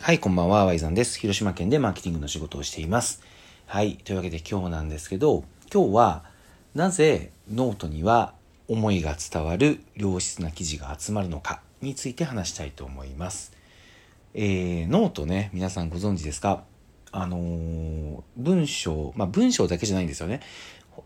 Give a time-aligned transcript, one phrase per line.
[0.00, 1.18] はい、こんばんは、ワイザンです。
[1.18, 3.20] 広島県でマーケティングの仕事をしています。
[3.66, 6.24] はい、というわけで今日なんですけど、今日は
[6.72, 8.32] なぜノートには
[8.68, 13.52] 思いが伝わる良質な記事が集まるのかについて話したいと思います。
[14.34, 16.62] えー、ノートね、皆さんご存知ですか？
[17.10, 20.40] あのー文章、まあ文章だけじゃないんですよね。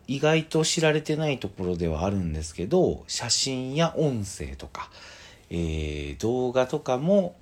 [0.06, 4.90] 意外と知られてないところではあるんですけど、写真や音声とか、
[5.48, 7.34] えー動画とかも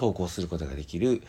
[0.00, 1.22] 投稿することができる、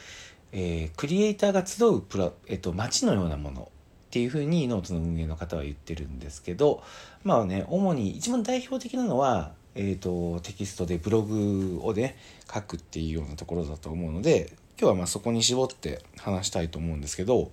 [0.54, 3.72] えークリエイターが集うプラ、えっと、街のようなもの
[4.12, 6.82] っていうふうにノートの運営の方は言ってるんですけど、
[7.24, 12.18] まあね、主に一番代表的なのは、えっと、テキストでブログをね、
[12.54, 17.52] 書くっていうようなところだと思うので、今日はまあそこに絞って話したいと思うんですけど、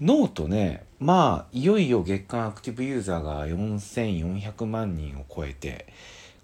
[0.00, 5.86] ノートね、まあ、いよいよ月間アクティブユーザーが4400万人を超えて、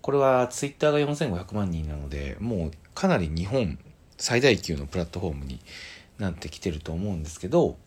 [0.01, 3.79] これはツイッターが4500万人なので、もうかなり日本
[4.19, 5.61] 最大級のプラットフォームに
[6.19, 7.79] なってきてると思うんですけど、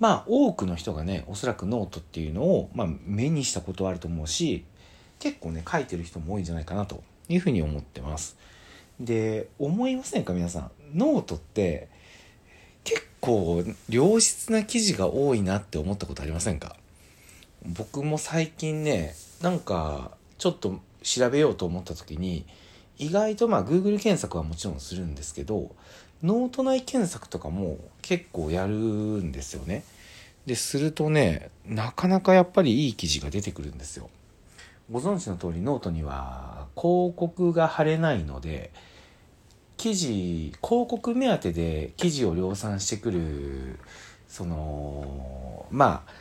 [0.00, 4.64] まあ多くの人がね、おそらくノートっていうのを、まあ、目にしたことはあると思うし、
[5.18, 8.36] 結構ね、書いてる人も多いんじゃないかなというふうに思ってます。
[8.98, 10.70] で、思いませんか皆さん？
[10.94, 11.88] ノートって
[12.84, 16.76] 結構良質な記事が多いなって思ったことありませんか？
[17.64, 22.46] 僕も最近ねなんかちょっと調べようと思った時に
[22.98, 25.70] 意外とまあ Google 検索はもちろんするんですけど
[26.22, 29.84] ノート内検索とかも結構やるんですよね。
[30.46, 34.10] でするとねなかなかやっぱりいい記事が出てくるんですよ。
[34.90, 38.70] ご存知の通りノートには広告が貼れないので
[39.76, 43.78] 記事広告目当てで記事を量産してくる
[44.26, 46.12] そのまあ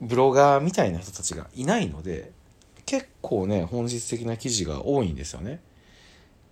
[0.00, 2.32] ブロガーみたいな人たちがいないので
[2.86, 5.60] 結構ね本質的な記事が多いんですよね。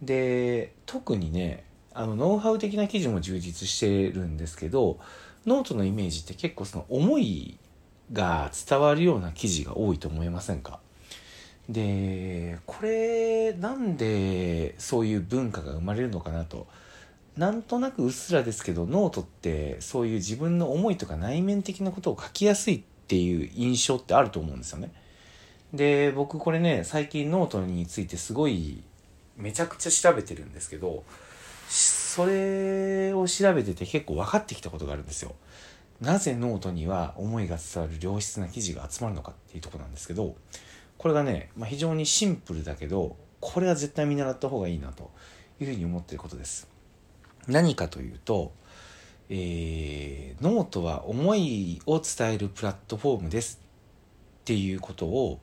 [0.02, 4.98] で特にねあのノウハウ的な記事も充実してるんですけど
[5.46, 7.58] ノートのイメージって結構その思い
[8.12, 10.80] が伝わるような記事が多いと思いませんか？
[11.68, 16.67] でこれなんでそういう文化が生まれるのかなと。
[17.36, 24.92] なんとなくうっすらですけどノートってそういう自分の思いとか内面的なことを書きやすいっていう印象ってあると思うんですよね。
[25.73, 28.83] で僕これね最近ノートについてすごい
[29.38, 31.04] めちゃくちゃ調べてるんですけど
[31.68, 35.34] それを調べてて結構分かってきたことがあるんですよ。
[36.00, 40.36] なぜノートには思いが伝わる良質な記事が集まるのかっていうとこなんですけど
[40.96, 45.10] これがね、まあ、非常にシンプルだけどこれは絶対見習った方がいいなと
[45.60, 46.68] いうふうに思ってることです。
[47.48, 48.52] 何かというと、
[49.28, 53.60] えー、ノートは思いを伝えるプラットフォームです
[54.40, 55.40] っていうことを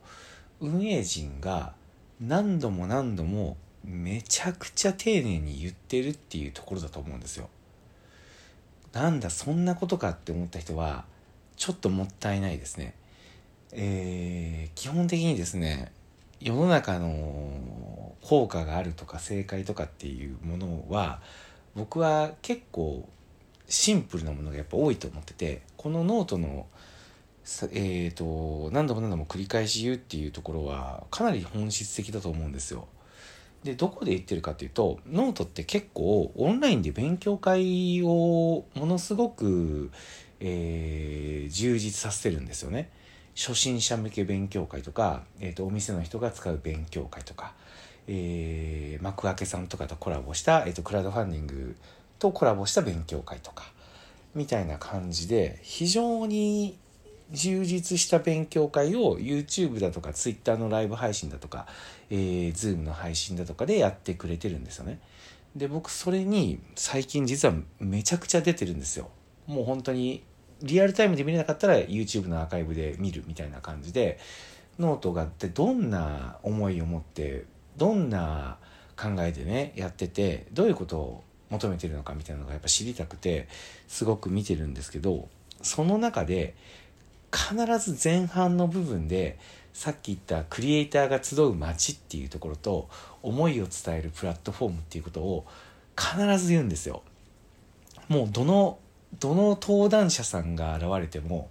[0.61, 1.73] 運営陣が
[2.21, 7.49] 何度も何度もめちゃくちゃ丁寧に言ってるっていうところだと思うんですよ
[8.93, 11.05] なんだそんなことかって思った人は
[11.57, 12.95] ちょっともったいないですね
[13.71, 15.91] えー基本的にですね
[16.39, 21.21] 世の中の効果があるとか正解とかっていうものは
[21.75, 23.07] 僕は結構
[23.67, 26.67] シンプルなものがやっぱ多いと思っててこのノートの
[27.71, 32.87] えー、と何度も何度も繰り返し言うっていうところはかなり本質的だと思うんですよ。
[33.63, 39.91] でどこで言ってるかっていうとノートって結構オンラインで勉強会をものすごく、
[40.39, 42.89] えー充実させてるんですよね。
[43.35, 47.53] 初心者向け勉強会とか、えー、とお店の人が使う勉強会とか、
[48.07, 51.75] えー、幕開けさんとかとコラボした、えー、とクラウドファンディング
[52.17, 53.65] とコラボした勉強会とか
[54.35, 56.77] みたいな感じで非常に
[57.31, 61.67] 充実した勉強会を YouTube だとか Twitter のライブ配信だとか、
[62.09, 64.99] えー、Zoom の配信だとかでやってくれてるんですよね。
[65.55, 69.09] で僕それに最近実はめちゃくちゃ出てるんですよ。
[69.47, 70.23] もう本当に
[70.61, 74.19] リアルタイムで見れなかったら YouTube のアーカイブで見るみたいな感じで
[74.79, 77.45] ノートがあってどんな思いを持って
[77.77, 78.57] どんな
[78.97, 83.47] 考えでねやっててどういうことを求めてるのかみたいなのがやっぱ知りたくて
[83.87, 85.27] すごく見てるんですけど
[85.61, 86.55] その中で
[87.33, 89.37] 必ず前半の部分で
[89.73, 92.89] さっき言ったクリエイターが集う街っていうところと
[93.21, 95.45] 思いを伝えるプラットフォームっていうことを
[95.97, 97.03] 必ず言うんですよ。
[98.07, 98.79] もうどの
[99.19, 101.49] どの登壇者さんが現れても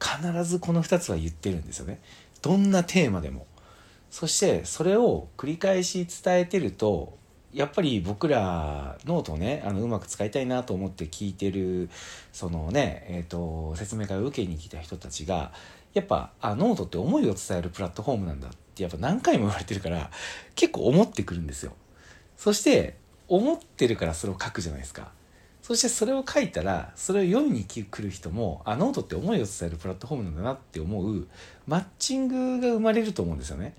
[0.00, 2.00] 必ずこの2つは言ってるんですよね。
[2.42, 3.46] どんなテーマでも。
[4.10, 7.18] そしてそれを繰り返し伝えてると
[7.56, 11.88] やっぱり僕らノートをねあのうまく使いたいなと思って聞いてる
[12.30, 15.52] そのね、えー、と説明会を受けに来た人たちが
[15.94, 20.10] やっぱあノートって思いを伝えるプラットフォームなんだってやっぱ何回も言われてるから
[20.54, 21.72] 結構思ってくるんですよ。
[22.36, 25.10] そして思ってるからそれを書くじゃないですか。
[25.62, 31.26] そしてそれを書いたらそれを読みに来る人もあノートって思いを伝えるプラットフォームなんだなって思う
[31.66, 33.74] マッチングが生まれると思うんですよね。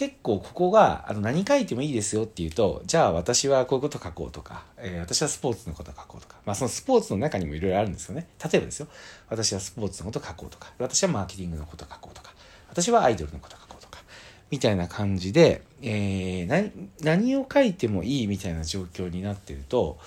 [0.00, 8.26] 結構ここがあの何書いてもいいですよっていうとじゃあ私はこういうこと書こうとか、えー、私はスポーツのこと書こうとか、まあ、そのスポーツの中にもいろいろあるんですよね。
[8.42, 8.86] 例えばですよ
[9.28, 12.32] 私はスポーツのこと書こうとか私はマーケティングのこと書こうとか
[12.70, 14.02] 私はアイドルのこと書こうとか
[14.50, 16.72] みたいな感じで、えー、
[17.02, 19.98] 何を書いてもいいみたいな状況になってると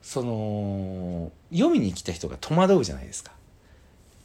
[0.00, 3.32] その読みに来た人が戸惑うじゃないですか。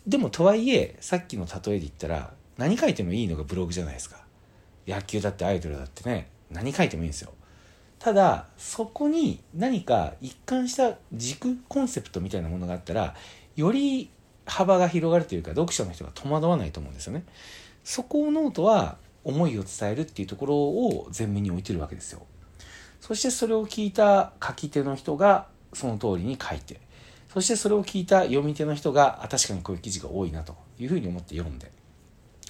[0.06, 4.24] でもとはいえさっきの例えで言ったら何書いてもいいのがブログじゃないですか。
[4.87, 7.31] 野球だってアイドルだってね何書いてもいいんですよ。
[7.99, 13.15] ただそこに何か一貫した軸コンセプトみたいなものがあったら
[13.55, 14.11] より
[14.45, 17.23] 幅が広がるというか読者の人が戸惑わないと思うんですよね。
[17.83, 22.21] そこをノートは思いを伝えるっていうところを前面に置いてるわけですよ。
[23.01, 26.79] そしてそれを聞いた書き手の人がその通りに書いて
[27.31, 31.71] そしてそれを聞いた読み手の人があ確かにこういう記事が多いなというふうに思って読んで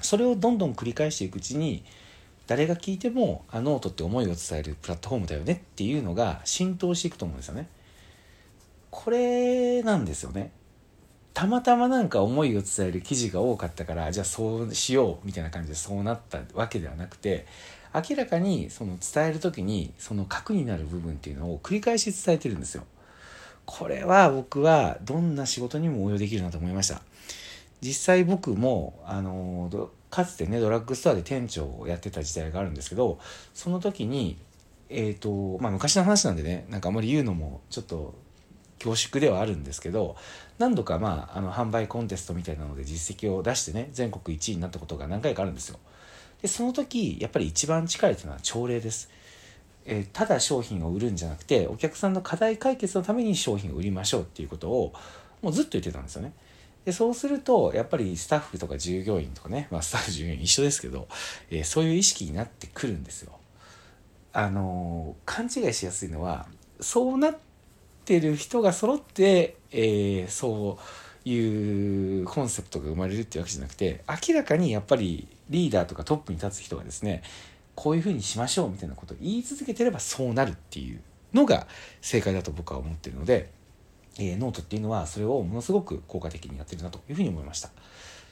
[0.02, 1.84] それをどんどん繰り返していくうちに
[2.48, 7.68] 誰が聞いてもあノートって思いを伝えるプラットフォームだよねっていうのが浸透していくと思うんですよね。
[8.92, 10.52] これなんですよね。
[11.34, 17.46] たまたまなんか思いを伝える記事が多かったからじゃあそうしようみたいな感じでそうなったわけではなくて
[17.94, 22.84] 明らかにその伝える時にその核になる部分っていうのを繰り返し伝えてるんですよ。
[23.66, 27.02] これは僕はどんな仕事にも応用できるなと思いました。
[27.82, 33.20] 実際僕もあのかつてねドラッグストアで店長をやってた時代があるんですけど
[33.54, 34.38] その時に
[34.88, 38.16] えっ、ー、とまあ昔の話なんでねなんかあんまり言うのもちょっと
[38.80, 40.16] 恐縮ではあるんですけど
[40.58, 45.80] 何度かまああの販売コンテストみたいなので実績を出してね全国1位になったことが何回かあるんですよ
[46.42, 49.10] でその時やっぱり一番近いというのは朝礼です
[49.88, 54.94] えー、ただ商品を売るんじゃなくてお客さんの課題解決のために商品を売りましょうっていうことを
[55.44, 56.34] もうずっと言ってたんですよね。
[56.86, 61.08] でそうするとやっぱりスタッフとか従業員とかね、まあ、スタッフ従業員一緒ですけど、
[61.50, 63.34] えー、そういう意識になってくるんですよ。
[64.34, 66.46] あのー、勘違いしやすいのは
[66.80, 67.38] そうなっ
[68.04, 70.78] てる人が揃って、えー、そ
[71.26, 77.24] ういうコンセプトが生まれるっていうわけじゃなくて明らかにやっぱりリーダーとかトップに立つ人がですね
[77.76, 81.00] こういうふうにしましょうみたいなことを言い続けてればそうなるっていう
[81.34, 81.66] のが
[82.02, 83.50] 正解だと僕は思ってるので。
[84.20, 87.70] えー、ノートっていうのはそれをものすごく効果的にやってるなというふうに思いました。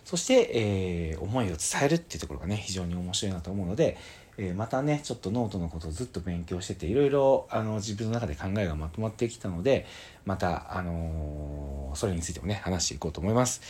[0.05, 3.97] そして、えー、思いを伝えるっていうところがね、非常に面白いなと思うので、
[4.37, 9.85] えー、またね、ちょっとノートのことをずっと勉強してて、いろいろあの自分の中で考えがまとまってきたので、
[10.25, 13.61] また、あのー、それについてもね、話していこうと思います。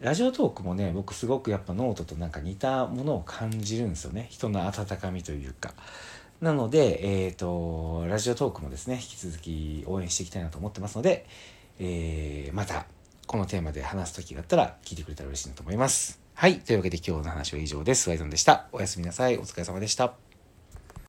[0.00, 4.28] Radiotalkもね、僕すごくやっぱノートとなんか似たものを感じるんですよね。
[4.30, 5.74] 人の温かみというか。
[6.40, 11.26] なので、えっ、ー、と、 Radiotalkもですね、引き続き応援していきたいなと思ってますので、
[11.78, 12.86] えー、また、
[13.26, 16.20] このテーマで話す時があったら聞いてくれたら嬉しいなと思います。
[16.34, 16.60] はい。
[16.60, 18.08] というわけで今日の話は以上です。
[18.08, 18.66] ワイゾンでした。
[18.72, 19.36] おやすみなさい。
[19.36, 20.29] お疲れ様でした。